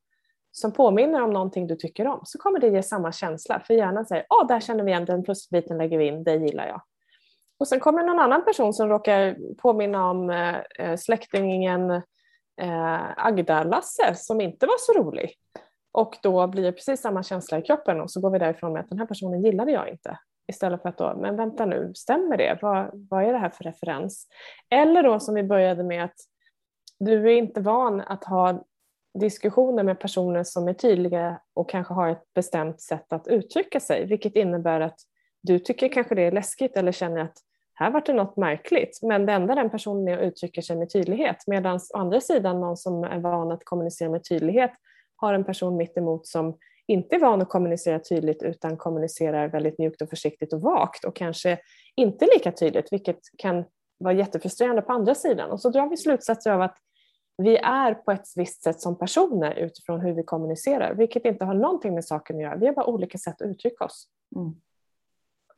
som 0.52 0.72
påminner 0.72 1.22
om 1.22 1.30
någonting 1.30 1.68
du 1.68 1.76
tycker 1.76 2.08
om 2.08 2.22
så 2.24 2.38
kommer 2.38 2.60
det 2.60 2.68
ge 2.68 2.84
samma 2.84 3.12
känsla 3.12 3.60
för 3.60 3.74
hjärnan 3.74 4.06
säger 4.06 4.26
åh, 4.30 4.48
där 4.48 4.60
känner 4.60 4.84
vi 4.84 4.92
igen 4.92 5.06
den 5.06 5.24
pusselbiten 5.24 5.78
lägger 5.78 5.98
vi 5.98 6.08
in, 6.08 6.24
det 6.24 6.36
gillar 6.36 6.68
jag. 6.68 6.82
Och 7.60 7.68
sen 7.68 7.80
kommer 7.80 8.04
någon 8.04 8.20
annan 8.20 8.46
person 8.46 8.74
som 8.74 8.90
råkar 8.90 9.38
påminna 9.58 10.10
om 10.10 10.30
eh, 10.30 10.56
eh 10.80 10.96
släktingen 10.98 11.92
eh, 12.62 13.26
Agda-Lasse 13.26 14.14
som 14.16 14.42
inte 14.42 14.66
var 14.66 14.76
så 14.80 15.04
rolig. 15.04 15.32
Och 15.92 16.18
då 16.22 16.48
blir 16.48 16.64
det 16.64 16.72
precis 16.72 17.02
samma 17.02 17.24
känsla 17.24 17.60
i 17.60 17.62
kroppen 17.62 18.02
och 18.02 18.12
så 18.12 18.22
går 18.22 18.30
vi 18.30 18.40
därifrån 18.40 18.74
med 18.74 18.80
att 18.80 18.90
den 18.90 19.00
här 19.00 19.06
personen 19.06 19.44
gillade 19.44 19.72
jag 19.72 19.90
inte. 19.90 20.20
Istället 20.48 20.82
för 20.82 20.90
att 20.90 20.98
då, 20.98 21.16
men 21.22 21.36
vänta 21.36 21.66
nu, 21.66 21.92
stämmer 21.96 22.38
det? 22.38 22.60
Vad, 22.62 22.90
vad 23.10 23.24
är 23.24 23.34
det 23.34 23.40
här 23.40 23.50
för 23.50 23.64
referens? 23.64 24.28
Eller 24.70 25.04
då 25.04 25.20
som 25.20 25.36
vi 25.36 25.44
började 25.44 25.84
med 25.84 26.04
att 26.04 26.16
du 27.00 27.32
är 27.32 27.38
inte 27.38 27.62
van 27.62 28.02
att 28.02 28.24
ha 28.24 28.64
diskussioner 29.20 29.84
med 29.84 30.00
personer 30.00 30.44
som 30.44 30.68
är 30.68 30.74
tydliga 30.74 31.42
och 31.54 31.70
kanske 31.70 31.94
har 31.94 32.10
ett 32.10 32.34
bestämt 32.34 32.82
sätt 32.82 33.14
att 33.14 33.28
uttrycka 33.28 33.80
sig, 33.80 34.06
vilket 34.06 34.36
innebär 34.36 34.82
att 34.82 35.00
du 35.46 35.60
tycker 35.60 35.90
kanske 35.90 36.16
det 36.16 36.22
är 36.22 36.32
läskigt 36.32 36.78
eller 36.78 36.92
känner 36.92 37.22
att 37.22 37.38
här 37.74 37.92
vart 37.92 38.06
det 38.06 38.14
något 38.14 38.38
märkligt, 38.38 39.00
men 39.02 39.26
det 39.26 39.34
enda 39.34 39.56
den 39.56 39.70
personen 39.70 40.08
är 40.08 40.18
uttrycker 40.18 40.62
sig 40.62 40.76
med 40.76 40.90
tydlighet 40.94 41.38
medan 41.48 41.80
å 41.94 41.98
andra 41.98 42.22
sidan 42.22 42.60
någon 42.60 42.78
som 42.78 43.04
är 43.04 43.20
van 43.20 43.52
att 43.52 43.66
kommunicera 43.66 44.10
med 44.10 44.24
tydlighet 44.24 44.72
har 45.16 45.34
en 45.34 45.44
person 45.44 45.78
mitt 45.78 45.98
emot 45.98 46.28
som 46.28 46.58
inte 46.88 47.16
är 47.16 47.20
van 47.20 47.42
att 47.42 47.50
kommunicera 47.50 48.00
tydligt 48.00 48.44
utan 48.44 48.78
kommunicerar 48.78 49.48
väldigt 49.48 49.80
mjukt 49.80 50.02
och 50.02 50.10
försiktigt 50.10 50.54
och 50.54 50.62
vagt 50.62 51.06
och 51.06 51.16
kanske 51.16 51.60
inte 51.96 52.28
lika 52.36 52.52
tydligt 52.52 52.94
vilket 52.94 53.20
kan 53.38 53.66
vara 53.98 54.14
jättefrustrerande 54.14 54.82
på 54.82 54.94
andra 54.94 55.16
sidan. 55.16 55.52
Och 55.52 55.62
så 55.62 55.70
drar 55.70 55.90
vi 55.90 55.98
slutsatser 55.98 56.52
av 56.52 56.62
att 56.62 56.78
vi 57.38 57.58
är 57.58 57.94
på 57.94 58.12
ett 58.12 58.28
visst 58.36 58.64
sätt 58.64 58.82
som 58.82 58.98
personer 58.98 59.56
utifrån 59.56 60.02
hur 60.02 60.14
vi 60.14 60.24
kommunicerar 60.24 60.94
vilket 60.94 61.26
inte 61.26 61.46
har 61.46 61.54
någonting 61.54 61.94
med 61.94 62.06
saken 62.06 62.36
att 62.36 62.42
göra. 62.42 62.56
Vi 62.56 62.66
har 62.66 62.74
bara 62.74 62.86
olika 62.86 63.18
sätt 63.18 63.42
att 63.42 63.48
uttrycka 63.48 63.86
oss. 63.86 64.08
Mm. 64.36 64.56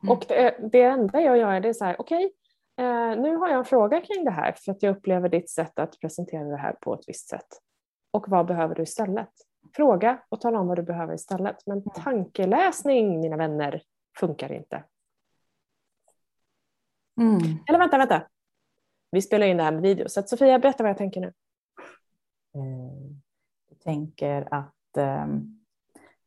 Mm. 0.02 0.12
Och 0.12 0.24
det, 0.28 0.56
det 0.72 0.82
enda 0.82 1.20
jag 1.20 1.38
gör 1.38 1.66
är 1.66 1.72
så 1.72 1.84
här, 1.84 1.96
okej, 2.00 2.30
okay, 2.76 2.86
eh, 2.86 3.20
nu 3.20 3.36
har 3.36 3.48
jag 3.48 3.58
en 3.58 3.64
fråga 3.64 4.00
kring 4.00 4.24
det 4.24 4.30
här 4.30 4.52
för 4.52 4.72
att 4.72 4.82
jag 4.82 4.96
upplever 4.96 5.28
ditt 5.28 5.50
sätt 5.50 5.78
att 5.78 6.00
presentera 6.00 6.44
det 6.44 6.56
här 6.56 6.72
på 6.72 6.94
ett 6.94 7.08
visst 7.08 7.28
sätt. 7.28 7.46
Och 8.10 8.28
vad 8.28 8.46
behöver 8.46 8.74
du 8.74 8.82
istället? 8.82 9.30
Fråga 9.76 10.22
och 10.28 10.40
tala 10.40 10.60
om 10.60 10.66
vad 10.66 10.78
du 10.78 10.82
behöver 10.82 11.14
istället. 11.14 11.66
Men 11.66 11.78
mm. 11.78 11.90
tankeläsning, 12.04 13.20
mina 13.20 13.36
vänner, 13.36 13.82
funkar 14.18 14.52
inte. 14.52 14.84
Mm. 17.20 17.58
Eller 17.68 17.78
vänta, 17.78 17.98
vänta. 17.98 18.22
Vi 19.10 19.22
spelar 19.22 19.46
in 19.46 19.56
det 19.56 19.62
här 19.62 19.72
med 19.72 19.82
video. 19.82 20.08
Så 20.08 20.22
Sofia, 20.22 20.58
berätta 20.58 20.82
vad 20.82 20.90
jag 20.90 20.98
tänker 20.98 21.20
nu. 21.20 21.32
Eh, 22.54 23.10
jag 23.68 23.80
tänker 23.80 24.48
att 24.54 24.96
um, 24.96 25.60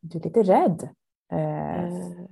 du 0.00 0.18
är 0.18 0.22
lite 0.22 0.42
rädd. 0.42 0.88
Uh, 1.32 1.84
uh. 1.84 2.26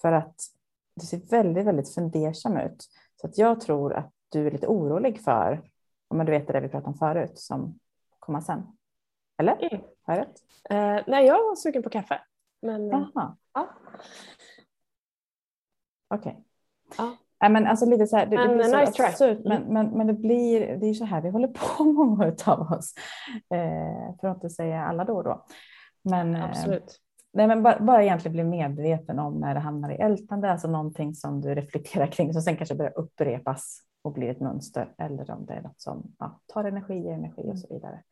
För 0.00 0.12
att 0.12 0.55
du 0.96 1.06
ser 1.06 1.20
väldigt, 1.30 1.66
väldigt 1.66 1.94
fundersam 1.94 2.56
ut. 2.56 2.84
Så 3.20 3.26
att 3.26 3.38
jag 3.38 3.60
tror 3.60 3.94
att 3.94 4.12
du 4.28 4.46
är 4.46 4.50
lite 4.50 4.66
orolig 4.66 5.20
för, 5.20 5.70
om 6.08 6.18
du 6.18 6.32
vet 6.32 6.46
det 6.46 6.60
vi 6.60 6.68
pratade 6.68 6.88
om 6.88 6.94
förut, 6.94 7.38
som 7.38 7.78
kommer 8.18 8.40
sen. 8.40 8.62
Eller? 9.38 9.72
Mm. 9.72 9.84
Har 10.02 10.14
jag 10.14 10.20
rätt? 10.20 10.42
Uh, 10.72 11.04
nej, 11.10 11.26
jag 11.26 11.44
var 11.44 11.56
sugen 11.56 11.82
på 11.82 11.90
kaffe. 11.90 12.20
Men, 12.62 12.94
Aha. 12.94 13.36
Ja. 13.54 13.68
Okej. 16.08 16.32
Okay. 16.32 16.42
Ja. 16.98 17.16
Nej, 17.40 17.50
men 17.50 17.66
alltså 17.66 17.86
lite 17.86 18.06
så 18.06 18.16
här, 18.16 18.26
det, 18.26 18.36
det 18.36 18.54
blir 18.54 18.80
nice 18.80 19.06
absurt, 19.06 19.38
men, 19.44 19.62
mm. 19.62 19.74
men, 19.74 19.90
men 19.90 20.06
det 20.06 20.12
blir, 20.12 20.76
det 20.76 20.86
är 20.86 20.94
så 20.94 21.04
här 21.04 21.20
vi 21.20 21.30
håller 21.30 21.48
på 21.76 21.84
många 21.84 22.34
av 22.46 22.60
oss. 22.60 22.94
Eh, 23.50 24.16
för 24.20 24.28
att 24.28 24.36
inte 24.36 24.50
säga 24.50 24.84
alla 24.84 25.04
då 25.04 25.16
och 25.16 25.24
då. 25.24 25.46
Men, 26.02 26.34
eh, 26.34 26.44
Absolut. 26.44 27.00
Nej, 27.36 27.46
men 27.46 27.62
bara, 27.62 27.80
bara 27.80 28.02
egentligen 28.02 28.32
bli 28.32 28.44
medveten 28.44 29.18
om 29.18 29.34
när 29.34 29.54
det 29.54 29.60
hamnar 29.60 29.90
i 29.90 29.94
ältande, 29.94 30.50
alltså 30.50 30.68
någonting 30.68 31.14
som 31.14 31.40
du 31.40 31.54
reflekterar 31.54 32.06
kring 32.06 32.32
som 32.32 32.42
sen 32.42 32.56
kanske 32.56 32.74
börjar 32.74 32.98
upprepas 32.98 33.80
och 34.02 34.12
blir 34.12 34.28
ett 34.28 34.40
mönster 34.40 34.94
eller 34.98 35.30
om 35.30 35.46
det 35.46 35.54
är 35.54 35.62
något 35.62 35.80
som 35.80 36.14
ja, 36.18 36.40
tar 36.46 36.64
energi, 36.64 36.94
ger 36.94 37.12
energi 37.12 37.42
och 37.52 37.58
så 37.58 37.74
vidare. 37.74 38.02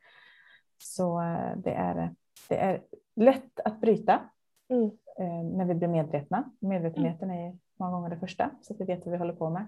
Så 0.78 1.20
eh, 1.20 1.56
det 1.56 1.70
är, 1.70 2.14
det 2.48 2.56
är 2.56 2.82
lätt 3.16 3.60
att 3.64 3.80
bryta 3.80 4.20
mm. 4.68 4.90
eh, 5.18 5.56
när 5.56 5.64
vi 5.64 5.74
blir 5.74 5.88
medvetna. 5.88 6.50
Medvetenheten 6.60 7.30
är 7.30 7.58
många 7.78 7.92
gånger 7.92 8.10
det 8.10 8.18
första 8.18 8.50
så 8.62 8.74
att 8.74 8.80
vi 8.80 8.84
vet 8.84 9.06
vad 9.06 9.12
vi 9.12 9.18
håller 9.18 9.34
på 9.34 9.50
med. 9.50 9.66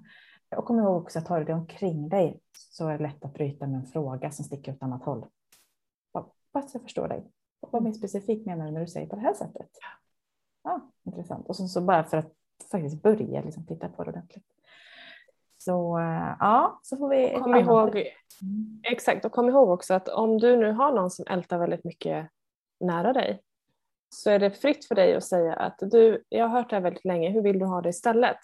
Och 0.57 0.65
kom 0.65 0.79
ihåg 0.79 1.03
också 1.03 1.19
att 1.19 1.29
har 1.29 1.39
du 1.39 1.45
det 1.45 1.55
omkring 1.55 2.09
dig 2.09 2.41
så 2.53 2.89
är 2.89 2.99
det 2.99 3.03
lätt 3.03 3.25
att 3.25 3.35
bryta 3.35 3.67
med 3.67 3.77
en 3.77 3.87
fråga 3.87 4.31
som 4.31 4.45
sticker 4.45 4.73
åt 4.73 4.83
annat 4.83 5.05
håll. 5.05 5.27
Så 6.53 6.79
jag 6.79 6.83
förstår 6.83 7.09
dig. 7.09 7.25
Vad 7.71 7.83
mer 7.83 7.93
specifikt 7.93 8.47
menar 8.47 8.67
du 8.67 8.73
när 8.73 8.81
du 8.81 8.87
säger 8.87 9.07
på 9.07 9.17
det 9.17 9.23
här 9.23 9.35
sättet? 9.35 9.71
Ja, 10.65 10.91
intressant. 11.05 11.49
Och 11.49 11.57
så, 11.57 11.69
så 11.69 11.81
bara 11.81 12.05
för 12.05 12.17
att 12.17 12.33
faktiskt 12.71 13.03
börja 13.03 13.43
liksom 13.43 13.67
titta 13.67 13.89
på 13.89 14.05
det 14.05 14.11
ordentligt. 14.11 14.45
Så 15.59 15.99
eh, 15.99 16.37
ja, 16.41 16.81
så 16.83 16.97
får 16.97 17.09
vi. 17.09 17.39
Kom 17.43 17.55
ihåg, 17.55 17.97
mm. 17.97 18.81
Exakt, 18.83 19.25
och 19.25 19.33
kom 19.33 19.49
ihåg 19.49 19.71
också 19.71 19.95
att 19.95 20.09
om 20.09 20.39
du 20.39 20.57
nu 20.57 20.73
har 20.73 20.93
någon 20.93 21.11
som 21.11 21.25
ältar 21.29 21.59
väldigt 21.59 21.85
mycket 21.85 22.29
nära 22.81 23.13
dig 23.13 23.43
så 24.09 24.31
är 24.31 24.39
det 24.39 24.51
fritt 24.51 24.85
för 24.85 24.95
dig 24.95 25.15
att 25.15 25.25
säga 25.25 25.55
att 25.55 25.79
du, 25.81 26.25
jag 26.29 26.49
har 26.49 26.59
hört 26.59 26.71
det 26.71 26.77
här 26.77 26.83
väldigt 26.83 27.05
länge, 27.05 27.31
hur 27.31 27.43
vill 27.43 27.59
du 27.59 27.67
ha 27.67 27.81
det 27.81 27.89
istället? 27.89 28.39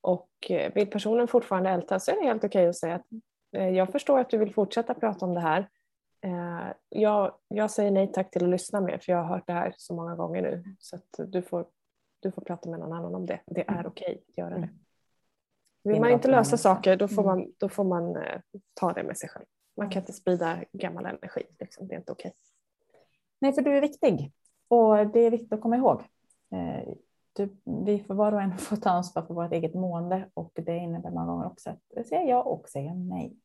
Och 0.00 0.30
eh, 0.48 0.72
vill 0.74 0.86
personen 0.86 1.28
fortfarande 1.28 1.70
älta 1.70 2.00
så 2.00 2.10
är 2.10 2.16
det 2.16 2.26
helt 2.26 2.44
okej 2.44 2.68
att 2.68 2.76
säga 2.76 2.94
att 2.94 3.06
eh, 3.56 3.68
jag 3.68 3.92
förstår 3.92 4.18
att 4.18 4.30
du 4.30 4.38
vill 4.38 4.54
fortsätta 4.54 4.94
prata 4.94 5.26
om 5.26 5.34
det 5.34 5.40
här 5.40 5.68
jag, 6.88 7.34
jag 7.48 7.70
säger 7.70 7.90
nej 7.90 8.12
tack 8.12 8.30
till 8.30 8.44
att 8.44 8.50
lyssna 8.50 8.80
mer 8.80 8.98
för 8.98 9.12
jag 9.12 9.18
har 9.18 9.36
hört 9.36 9.46
det 9.46 9.52
här 9.52 9.74
så 9.76 9.94
många 9.94 10.16
gånger 10.16 10.42
nu 10.42 10.64
så 10.78 10.96
att 10.96 11.32
du 11.32 11.42
får, 11.42 11.66
du 12.20 12.32
får 12.32 12.42
prata 12.42 12.70
med 12.70 12.80
någon 12.80 12.92
annan 12.92 13.14
om 13.14 13.26
det. 13.26 13.40
Det 13.46 13.60
är 13.60 13.72
mm. 13.72 13.86
okej 13.86 14.22
att 14.28 14.38
göra 14.38 14.50
det. 14.50 14.56
Mm. 14.56 14.78
Vill 15.82 16.00
man 16.00 16.10
inte 16.10 16.30
lösa 16.30 16.56
saker 16.56 16.96
då 16.96 17.08
får 17.08 17.22
mm. 17.22 17.26
man, 17.26 17.52
då 17.58 17.68
får 17.68 17.84
man 17.84 18.16
eh, 18.16 18.40
ta 18.74 18.92
det 18.92 19.02
med 19.02 19.18
sig 19.18 19.28
själv. 19.28 19.44
Man 19.76 19.90
kan 19.90 20.02
inte 20.02 20.12
sprida 20.12 20.58
gammal 20.72 21.06
energi, 21.06 21.42
liksom. 21.58 21.88
det 21.88 21.94
är 21.94 21.98
inte 21.98 22.12
okej. 22.12 22.32
Nej, 23.40 23.52
för 23.52 23.62
du 23.62 23.76
är 23.76 23.80
viktig 23.80 24.32
och 24.68 25.06
det 25.06 25.20
är 25.20 25.30
viktigt 25.30 25.52
att 25.52 25.60
komma 25.60 25.76
ihåg. 25.76 26.00
Eh, 26.52 26.94
du, 27.32 27.56
vi 27.84 28.04
får 28.04 28.14
var 28.14 28.32
och 28.32 28.42
en 28.42 28.58
få 28.58 28.76
ta 28.76 28.90
ansvar 28.90 29.22
för 29.22 29.34
vårt 29.34 29.52
eget 29.52 29.74
mående 29.74 30.30
och 30.34 30.52
det 30.54 30.76
innebär 30.76 31.10
många 31.10 31.26
gånger 31.26 31.46
också 31.46 31.70
att 31.70 32.06
säga 32.06 32.22
ja 32.22 32.42
och 32.42 32.68
säga 32.68 32.94
nej. 32.94 33.36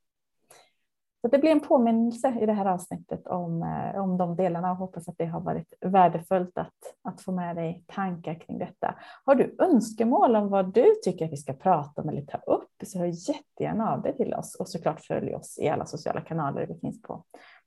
Så 1.25 1.29
det 1.29 1.37
blir 1.37 1.51
en 1.51 1.59
påminnelse 1.59 2.39
i 2.41 2.45
det 2.45 2.53
här 2.53 2.65
avsnittet 2.65 3.27
om, 3.27 3.63
eh, 3.63 4.01
om 4.01 4.17
de 4.17 4.35
delarna 4.35 4.71
och 4.71 4.77
hoppas 4.77 5.07
att 5.07 5.17
det 5.17 5.25
har 5.25 5.41
varit 5.41 5.73
värdefullt 5.81 6.57
att, 6.57 6.73
att 7.03 7.21
få 7.21 7.31
med 7.31 7.55
dig 7.55 7.83
tankar 7.87 8.39
kring 8.39 8.57
detta. 8.57 8.95
Har 9.25 9.35
du 9.35 9.55
önskemål 9.59 10.35
om 10.35 10.49
vad 10.49 10.73
du 10.73 10.95
tycker 11.03 11.25
att 11.25 11.31
vi 11.31 11.37
ska 11.37 11.53
prata 11.53 12.01
om 12.01 12.09
eller 12.09 12.21
ta 12.21 12.37
upp 12.37 12.71
så 12.83 12.99
hör 12.99 13.05
jättegärna 13.05 13.93
av 13.93 14.01
dig 14.01 14.17
till 14.17 14.33
oss 14.33 14.55
och 14.55 14.69
såklart 14.69 15.01
följ 15.01 15.35
oss 15.35 15.59
i 15.61 15.69
alla 15.69 15.85
sociala 15.85 16.21
kanaler. 16.21 16.65
Vi 16.67 16.79
finns 16.79 17.01
på, 17.01 17.23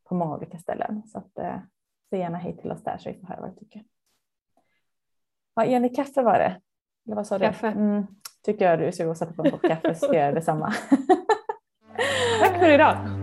på 0.08 0.14
många 0.14 0.36
olika 0.36 0.58
ställen 0.58 1.02
så 1.06 1.18
att, 1.18 1.38
eh, 1.38 1.56
säg 2.10 2.18
gärna 2.18 2.38
hej 2.38 2.56
till 2.56 2.72
oss 2.72 2.82
där 2.82 2.98
så 2.98 3.10
vi 3.10 3.18
får 3.20 3.26
höra 3.26 3.40
vad 3.40 3.50
du 3.50 3.56
tycker. 3.56 3.84
Ja, 5.54 5.64
Jenny, 5.64 5.88
kaffe 5.88 6.22
var 6.22 6.38
det. 6.38 6.60
Eller 7.06 7.16
vad 7.16 7.26
sa 7.26 7.38
kaffe. 7.38 7.70
du? 7.70 7.80
Mm, 7.80 8.06
tycker 8.42 8.70
jag 8.70 8.78
du 8.78 8.92
ska 8.92 9.04
gå 9.04 9.10
och 9.10 9.16
sätta 9.16 9.32
på 9.32 9.44
en 9.44 9.50
kopp 9.50 9.62
kaffe 9.62 9.94
så 9.94 10.06
ska 10.06 10.14
jag 10.14 10.22
göra 10.22 10.34
detsamma. 10.34 10.72
Tack 12.40 12.58
för 12.58 12.68
idag. 12.68 13.17